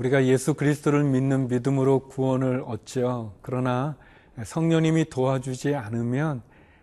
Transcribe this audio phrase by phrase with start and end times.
[0.00, 3.34] 우리가 예수 그리스도를 믿는 믿음으로 구원을 얻죠.
[3.42, 3.96] 그러나
[4.42, 6.40] 성령님이 도와주지 않으면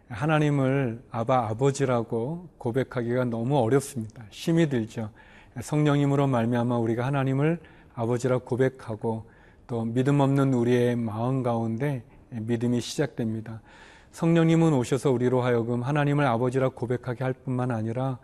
[0.07, 4.24] 하나님을 아바 아버지라고 고백하기가 너무 어렵습니다.
[4.30, 5.10] 힘이 들죠.
[5.60, 7.60] 성령님으로 말미암아 우리가 하나님을
[7.96, 9.25] 아버지라 고백하고
[9.65, 13.61] 또 믿음 없는 우리의 마음 가운데 믿음이 시작됩니다.
[14.11, 18.20] 성령님은 오셔서 우리로 하여금 하나님을 아버지라 고백하게 할 뿐만 아니라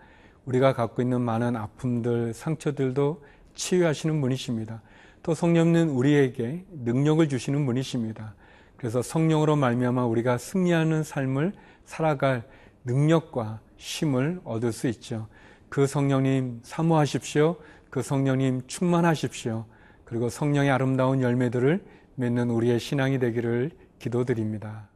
[0.46, 4.82] 우리가 갖고 있는 많은 아픔들, 상처들도 치유하시는 분이십니다.
[5.22, 8.36] 또 성령님은 우리에게 능력을 주시는 분이십니다.
[8.78, 11.54] 그래서 성령으로 말미암아 우리가 승리하는 삶을
[11.86, 12.44] 살아갈
[12.84, 15.28] 능력과 힘을 얻을 수 있죠.
[15.70, 17.56] 그 성령님 사모하십시오.
[17.90, 19.66] 그 성령님 충만하십시오.
[20.04, 21.84] 그리고 성령의 아름다운 열매들을
[22.16, 24.90] 맺는 우리의 신앙이 되기를 기도드립니다.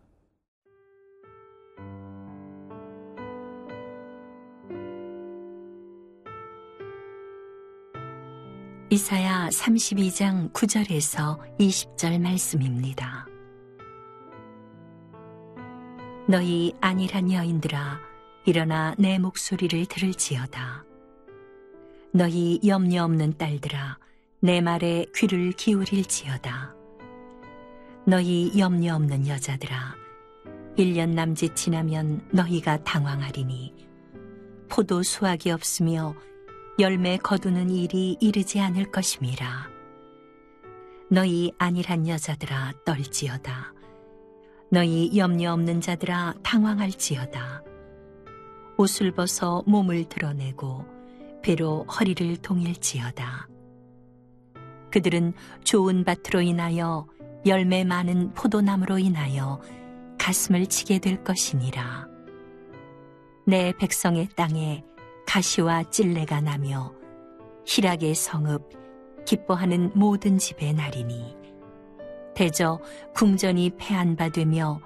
[8.89, 13.27] 이사야 32장 9절에서 20절 말씀입니다.
[16.25, 17.99] 너희 안일한 여인들아
[18.45, 20.85] 일어나 내 목소리를 들을지어다.
[22.13, 23.99] 너희 염려 없는 딸들아
[24.39, 26.73] 내 말에 귀를 기울일지어다.
[28.05, 29.95] 너희 염려 없는 여자들아
[30.77, 33.73] 1년 남짓 지나면 너희가 당황하리니
[34.69, 36.15] 포도 수확이 없으며
[36.79, 39.67] 열매 거두는 일이 이르지 않을 것임이라.
[41.09, 43.73] 너희 안일한 여자들아 떨지어다.
[44.69, 47.63] 너희 염려 없는 자들아 당황할지어다.
[48.77, 50.85] 옷을 벗어 몸을 드러내고
[51.41, 53.47] 배로 허리를 동일지어다.
[54.91, 55.33] 그들은
[55.63, 57.07] 좋은 밭으로 인하여
[57.47, 59.59] 열매 많은 포도나무로 인하여
[60.19, 62.07] 가슴을 치게 될 것이니라.
[63.47, 64.83] 내 백성의 땅에
[65.27, 66.93] 가시와 찔레가 나며
[67.65, 71.35] 희락의 성읍 기뻐하는 모든 집의 날이니
[72.33, 72.79] 대저
[73.13, 74.79] 궁전이 폐한바되며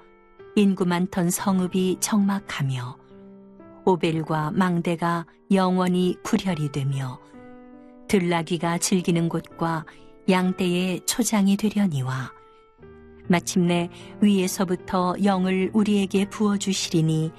[0.56, 2.98] 인구 많던 성읍이 적막하며
[3.84, 7.20] 오벨과 망대가 영원히 구렬이 되며
[8.08, 9.86] 들나귀가 즐기는 곳과
[10.28, 12.32] 양떼의 초장이 되려니와
[13.28, 13.88] 마침내
[14.20, 17.32] 위에서부터 영을 우리에게 부어주시리니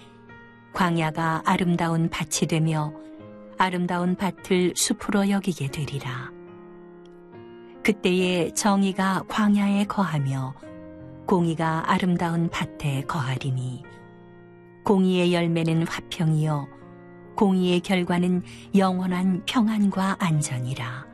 [0.74, 2.94] 광야가 아름다운 밭이 되며
[3.58, 6.32] 아름다운 밭을 숲으로 여기게 되리라.
[7.84, 10.56] 그때에 정의가 광야에 거하며
[11.28, 13.84] 공의가 아름다운 밭에 거하리니
[14.84, 16.68] 공의의 열매는 화평이요
[17.36, 18.44] 공의의 결과는
[18.76, 21.08] 영원한 평안과 안전이라.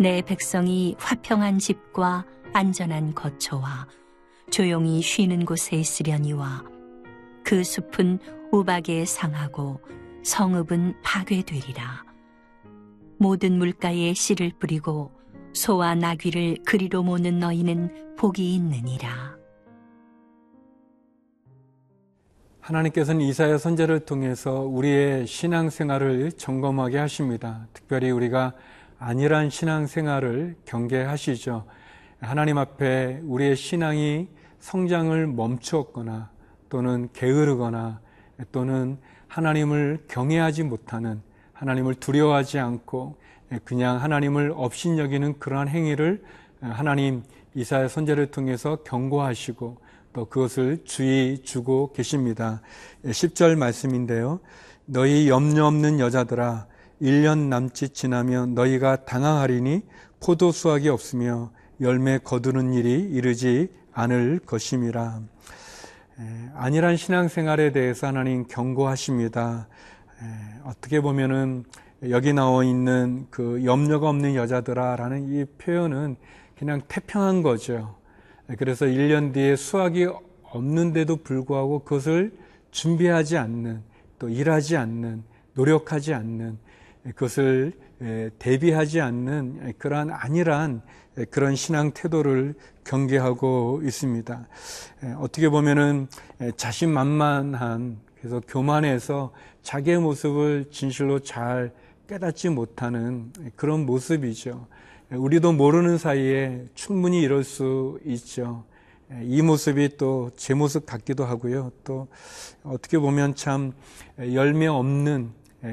[0.00, 3.88] 내 백성이 화평한 집과 안전한 거처와
[4.50, 6.77] 조용히 쉬는 곳에 있으려니와
[7.48, 8.18] 그 숲은
[8.52, 9.80] 우박에 상하고
[10.22, 12.04] 성읍은 파괴되리라.
[13.16, 15.10] 모든 물가에 씨를 뿌리고
[15.54, 19.38] 소와 나귀를 그리로 모는 너희는 복이 있느니라.
[22.60, 27.66] 하나님께서는 이사야 선제를 통해서 우리의 신앙생활을 점검하게 하십니다.
[27.72, 28.52] 특별히 우리가
[28.98, 31.64] 안일한 신앙생활을 경계하시죠.
[32.20, 34.28] 하나님 앞에 우리의 신앙이
[34.58, 36.36] 성장을 멈추었거나
[36.68, 38.00] 또는 게으르거나
[38.52, 41.20] 또는 하나님을 경외하지 못하는
[41.52, 43.16] 하나님을 두려워하지 않고
[43.64, 46.22] 그냥 하나님을 업신여기는 그러한 행위를
[46.60, 47.22] 하나님
[47.54, 49.78] 이사야 선제를 통해서 경고하시고
[50.12, 52.60] 또 그것을 주의 주고 계십니다.
[53.04, 54.40] 10절 말씀인데요.
[54.86, 56.66] 너희 염려 없는 여자들아
[57.00, 59.82] 1년 남짓 지나면 너희가 당황하리니
[60.20, 65.20] 포도 수확이 없으며 열매 거두는 일이 이르지 않을 것임이라.
[66.54, 69.68] 안일한 신앙생활에 대해서 하나님 경고하십니다.
[70.64, 71.64] 어떻게 보면은
[72.10, 76.16] 여기 나와 있는 그 염려가 없는 여자들아라는 이 표현은
[76.58, 77.96] 그냥 태평한 거죠.
[78.58, 80.08] 그래서 1년 뒤에 수학이
[80.42, 82.32] 없는데도 불구하고 그것을
[82.70, 83.82] 준비하지 않는
[84.18, 85.22] 또 일하지 않는
[85.54, 86.58] 노력하지 않는
[87.14, 87.72] 그것을
[88.38, 90.82] 대비하지 않는 그러한 안일한
[91.30, 92.54] 그런 신앙 태도를
[92.84, 94.48] 경계하고 있습니다.
[95.18, 96.06] 어떻게 보면은
[96.56, 101.72] 자신만만한 그래서 교만해서 자기의 모습을 진실로 잘
[102.08, 104.66] 깨닫지 못하는 그런 모습이죠.
[105.10, 108.64] 우리도 모르는 사이에 충분히 이럴 수 있죠.
[109.22, 111.72] 이 모습이 또 제 모습 같기도 하고요.
[111.82, 112.08] 또
[112.62, 113.72] 어떻게 보면 참
[114.18, 115.30] 열매 없는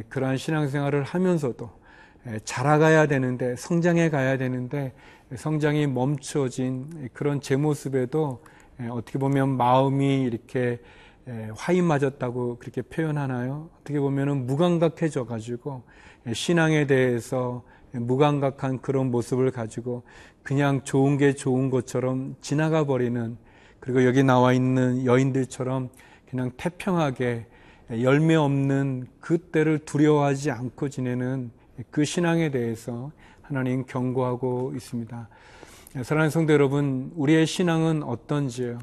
[0.09, 1.69] 그러한 신앙생활을 하면서도
[2.43, 4.93] 자라가야 되는데 성장해 가야 되는데
[5.35, 8.41] 성장이 멈춰진 그런 제 모습에도
[8.89, 10.79] 어떻게 보면 마음이 이렇게
[11.55, 13.69] 화인 맞았다고 그렇게 표현하나요?
[13.81, 15.83] 어떻게 보면은 무감각해져 가지고
[16.33, 20.03] 신앙에 대해서 무감각한 그런 모습을 가지고
[20.43, 23.37] 그냥 좋은 게 좋은 것처럼 지나가 버리는
[23.79, 25.89] 그리고 여기 나와 있는 여인들처럼
[26.29, 27.45] 그냥 태평하게
[28.01, 31.51] 열매 없는 그때를 두려워하지 않고 지내는
[31.91, 33.11] 그 신앙에 대해서
[33.41, 35.27] 하나님 경고하고 있습니다.
[36.03, 38.79] 사랑하는 성도 여러분, 우리의 신앙은 어떤지요?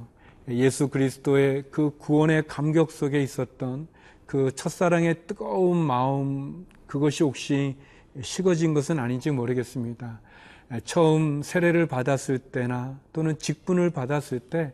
[0.48, 3.86] 예수 그리스도의 그 구원의 감격 속에 있었던
[4.26, 7.76] 그 첫사랑의 뜨거운 마음, 그것이 혹시
[8.20, 10.20] 식어진 것은 아닌지 모르겠습니다.
[10.84, 14.72] 처음 세례를 받았을 때나 또는 직분을 받았을 때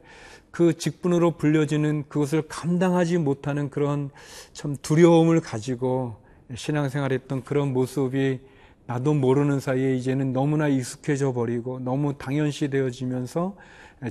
[0.50, 4.10] 그 직분으로 불려지는 그것을 감당하지 못하는 그런
[4.52, 6.16] 참 두려움을 가지고
[6.54, 8.40] 신앙생활 했던 그런 모습이
[8.86, 13.56] 나도 모르는 사이에 이제는 너무나 익숙해져 버리고 너무 당연시 되어지면서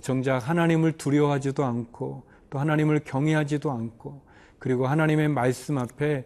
[0.02, 4.22] 정작 하나님을 두려워하지도 않고 또 하나님을 경외하지도 않고
[4.60, 6.26] 그리고 하나님의 말씀 앞에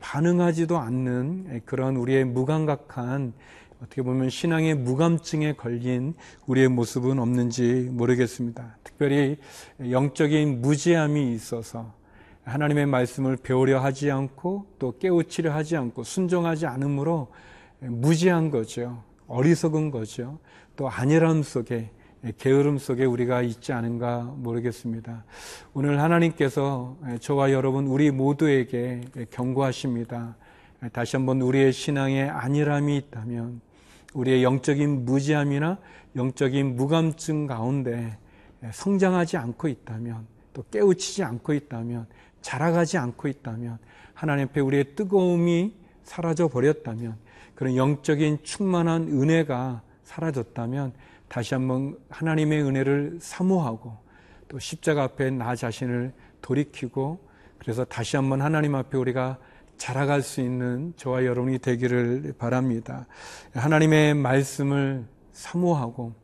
[0.00, 3.32] 반응하지도 않는 그런 우리의 무감각한
[3.82, 6.14] 어떻게 보면 신앙의 무감증에 걸린
[6.46, 8.76] 우리의 모습은 없는지 모르겠습니다.
[8.84, 9.38] 특별히
[9.80, 11.94] 영적인 무지함이 있어서
[12.44, 17.28] 하나님의 말씀을 배우려 하지 않고 또 깨우치려 하지 않고 순종하지 않으므로
[17.80, 19.02] 무지한 거죠.
[19.26, 20.38] 어리석은 거죠.
[20.76, 21.90] 또 안일함 속에
[22.36, 25.24] 게으름 속에 우리가 있지 않은가 모르겠습니다.
[25.72, 30.36] 오늘 하나님께서 저와 여러분 우리 모두에게 경고하십니다.
[30.92, 33.60] 다시 한번 우리의 신앙에 안일함이 있다면
[34.14, 35.78] 우리의 영적인 무지함이나
[36.16, 38.18] 영적인 무감증 가운데
[38.72, 42.06] 성장하지 않고 있다면 또 깨우치지 않고 있다면
[42.42, 43.78] 자라가지 않고 있다면
[44.14, 47.16] 하나님 앞에 우리의 뜨거움이 사라져 버렸다면
[47.54, 50.92] 그런 영적인 충만한 은혜가 사라졌다면
[51.28, 53.96] 다시 한번 하나님의 은혜를 사모하고
[54.48, 57.20] 또 십자가 앞에 나 자신을 돌이키고
[57.58, 59.38] 그래서 다시 한번 하나님 앞에 우리가
[59.76, 63.06] 자라갈 수 있는 저와 여러분이 되기를 바랍니다.
[63.54, 66.14] 하나님의 말씀을 사모하고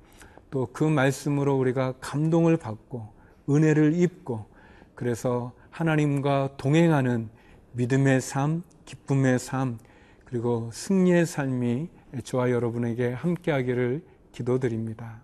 [0.51, 3.13] 또 그 말씀으로 우리가 감동을 받고
[3.49, 4.47] 은혜를 입고
[4.95, 7.29] 그래서 하나님과 동행하는
[7.73, 9.79] 믿음의 삶, 기쁨의 삶,
[10.25, 11.89] 그리고 승리의 삶이
[12.25, 14.03] 저와 여러분에게 함께하기를
[14.33, 15.21] 기도드립니다.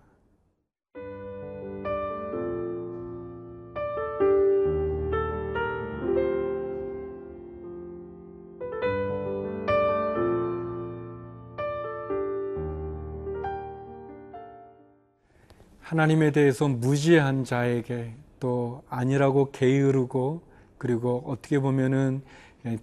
[15.81, 18.13] 하나님에 대해서 무지한 자에게
[18.43, 20.41] 또 아니라고 게으르고
[20.77, 22.21] 그리고 어떻게 보면은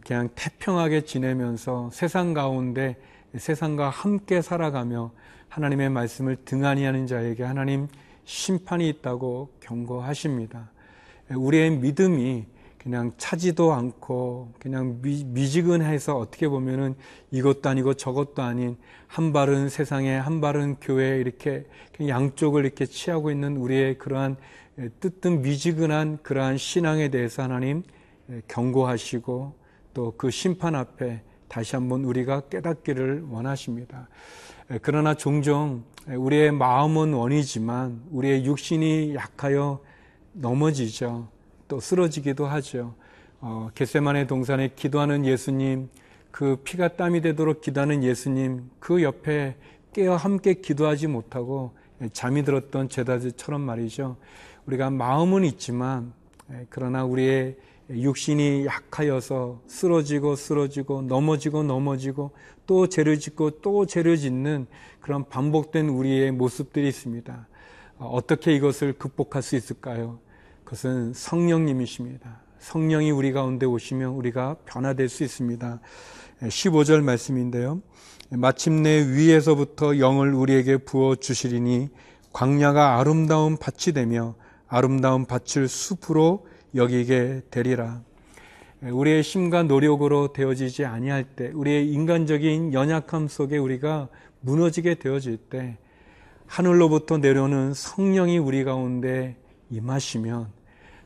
[0.02, 2.96] 그냥 태평하게 지내면서 세상 가운데
[3.36, 5.10] 세상과 함께 살아가며
[5.50, 7.88] 하나님의 말씀을 등한히 하는 자에게 하나님
[8.24, 10.70] 심판이 있다고 경고하십니다.
[11.28, 12.46] 우리의 믿음이
[12.78, 16.94] 그냥 차지도 않고 그냥 미, 지근해서 어떻게 보면은
[17.32, 21.66] 이것도 아니고 저것도 아닌 한 발은 세상에 한 발은 교회에 이렇게
[22.00, 24.38] 양쪽을 이렇게 취하고 있는 우리의 그러한
[25.00, 27.82] 뜨뜻 미지근한 그러한 신앙에 대해서 하나님
[28.48, 29.54] 경고하시고
[29.94, 34.08] 또 그 심판 앞에 다시 한번 우리가 깨닫기를 원하십니다.
[34.82, 39.80] 그러나 종종 우리의 마음은 원이지만 우리의 육신이 약하여
[40.32, 41.28] 넘어지죠.
[41.66, 42.94] 또 쓰러지기도 하죠.
[43.40, 45.88] 어, 겟세만의 동산에 기도하는 예수님,
[46.30, 49.56] 그 피가 땀이 되도록 기도하는 예수님, 그 옆에
[49.92, 51.74] 깨어 함께 기도하지 못하고
[52.12, 54.16] 잠이 들었던 제자들처럼 말이죠.
[54.66, 56.12] 우리가 마음은 있지만
[56.68, 57.56] 그러나 우리의
[57.90, 62.30] 육신이 약하여서 쓰러지고 쓰러지고 넘어지고 넘어지고
[62.66, 64.66] 또 죄를 짓고 또 죄를 짓는
[65.00, 67.48] 그런 반복된 우리의 모습들이 있습니다.
[67.98, 70.20] 어, 어떻게 이것을 극복할 수 있을까요?
[70.64, 72.40] 그것은 성령님이십니다.
[72.60, 75.80] 성령이 우리 가운데 오시면 우리가 변화될 수 있습니다.
[76.42, 77.82] 15절 말씀인데요.
[78.30, 81.88] 마침내 위에서부터 영을 우리에게 부어 주시리니
[82.32, 84.36] 광야가 아름다운 밭이 되며
[84.68, 88.02] 아름다운 밭을 숲으로 여기게 되리라.
[88.82, 94.08] 우리의 힘과 노력으로 되어지지 아니할 때, 우리의 인간적인 연약함 속에 우리가
[94.40, 95.76] 무너지게 되어질 때,
[96.46, 99.36] 하늘로부터 내려오는 성령이 우리 가운데
[99.70, 100.59] 임하시면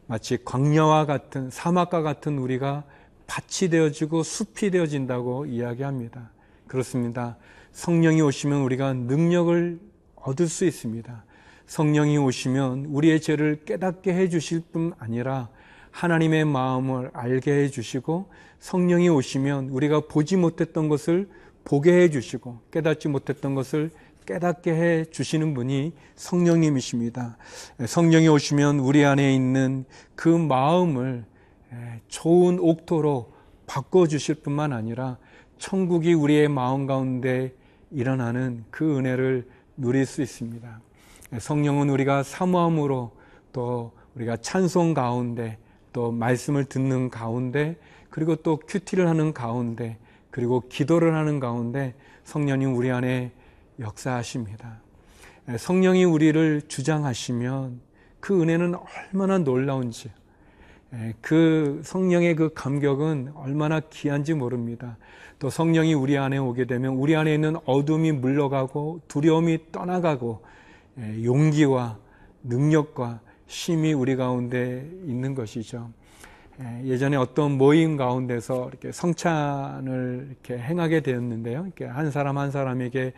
[0.06, 2.84] 마치 광야와 같은 사막과 같은 우리가
[3.26, 6.30] 밭이 되어지고 숲이 되어진다고 이야기합니다.
[6.66, 7.36] 그렇습니다.
[7.72, 9.80] 성령이 오시면 우리가 능력을
[10.16, 11.24] 얻을 수 있습니다.
[11.66, 15.48] 성령이 오시면 우리의 죄를 깨닫게 해 주실 뿐 아니라
[15.90, 21.28] 하나님의 마음을 알게 해 주시고 성령이 오시면 우리가 보지 못했던 것을
[21.64, 23.90] 보게 해 주시고 깨닫지 못했던 것을
[24.26, 27.36] 깨닫게 해 주시는 분이 성령님이십니다.
[27.86, 31.24] 성령이 오시면 우리 안에 있는 그 마음을
[32.08, 33.32] 좋은 옥토로
[33.66, 35.18] 바꿔 주실 뿐만 아니라
[35.58, 37.52] 천국이 우리의 마음 가운데
[37.90, 40.80] 일어나는 그 은혜를 누릴 수 있습니다.
[41.38, 43.12] 성령은 우리가 사모함으로
[43.52, 45.58] 또 우리가 찬송 가운데
[45.92, 47.76] 또 말씀을 듣는 가운데
[48.10, 49.98] 그리고 또 큐티를 하는 가운데
[50.30, 53.32] 그리고 기도를 하는 가운데 성령님 우리 안에
[53.78, 54.80] 역사하십니다.
[55.58, 57.80] 성령이 우리를 주장하시면
[58.20, 60.10] 그 은혜는 얼마나 놀라운지
[61.20, 64.96] 그 성령의 그 감격은 얼마나 귀한지 모릅니다.
[65.38, 70.42] 또 성령이 우리 안에 오게 되면 우리 안에 있는 어둠이 물러가고 두려움이 떠나가고
[71.22, 71.98] 용기와
[72.44, 75.90] 능력과 힘이 우리 가운데 있는 것이죠.
[76.84, 81.64] 예전에 어떤 모임 가운데서 이렇게 성찬을 이렇게 행하게 되었는데요.
[81.64, 83.12] 이렇게 한 사람 한 사람에게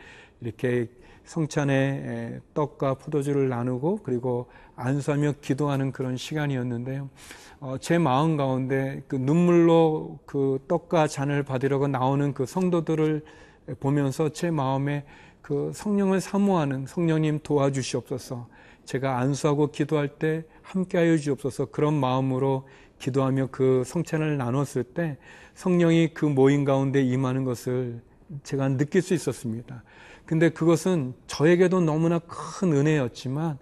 [0.46, 0.88] 이렇게
[1.24, 7.10] 성찬의 떡과 포도주를 나누고 그리고 안수하며 기도하는 그런 시간이었는데요.
[7.58, 13.24] 어, 제 마음 가운데 그 눈물로 그 떡과 잔을 받으려고 나오는 그 성도들을
[13.80, 15.04] 보면서 제 마음에
[15.42, 18.46] 그 성령을 사모하는 성령님 도와주시옵소서.
[18.84, 21.66] 제가 안수하고 기도할 때 함께하여 주옵소서.
[21.66, 22.68] 그런 마음으로
[23.00, 25.18] 기도하며 그 성찬을 나눴을 때
[25.54, 28.00] 성령이 그 모임 가운데 임하는 것을
[28.44, 29.82] 제가 느낄 수 있었습니다.
[30.26, 33.58] 근데 그것은 저에게도 너무나 큰 은혜였지만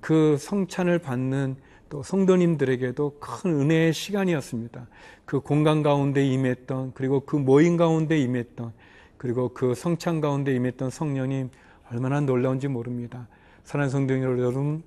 [0.00, 1.56] 그 성찬을 받는
[1.88, 4.86] 또 성도님들에게도 큰 은혜의 시간이었습니다.
[5.24, 8.72] 그 공간 가운데 임했던 그리고 그 모임 가운데 임했던
[9.16, 11.50] 그리고 그 성찬 가운데 임했던 성령님
[11.90, 13.28] 얼마나 놀라운지 모릅니다.
[13.64, 14.82] 사랑하는 성도 여러분,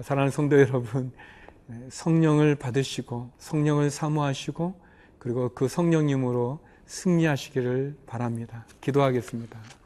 [0.00, 1.12] 사랑하는 성도 여러분,
[1.90, 4.74] 성령을 받으시고 성령을 사모하시고
[5.18, 8.66] 그리고 그 성령님으로 승리하시기를 바랍니다.
[8.80, 9.81] 기도하겠습니다.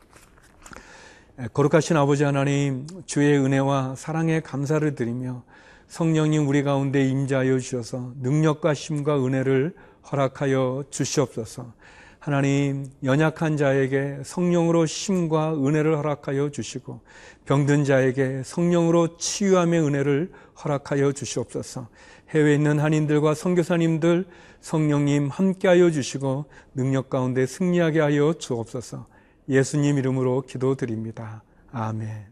[1.52, 5.42] 거룩하신 아버지 하나님, 주의 은혜와 사랑에 감사를 드리며
[5.86, 9.74] 성령님 우리 가운데 임자하여 주셔서 능력과 힘과 은혜를
[10.10, 11.74] 허락하여 주시옵소서.
[12.20, 17.02] 하나님 연약한 자에게 성령으로 힘과 은혜를 허락하여 주시고
[17.44, 20.32] 병든 자에게 성령으로 치유함의 은혜를
[20.64, 21.88] 허락하여 주시옵소서.
[22.30, 24.24] 해외에 있는 한인들과 선교사님들
[24.62, 29.15] 성령님 함께하여 주시고 능력 가운데 승리하게 하여 주옵소서.
[29.48, 31.42] 예수님 이름으로 기도드립니다.
[31.72, 32.26] 아멘.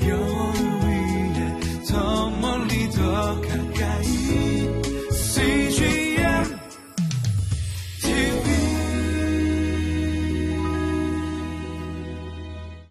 [0.00, 3.65] 별 위에 더 멀리 더 가.